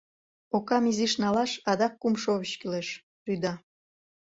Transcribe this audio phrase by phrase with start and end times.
[0.57, 2.87] —Окам изиш налаш, адак кум шовыч кӱлеш,—
[3.27, 3.53] рӱда.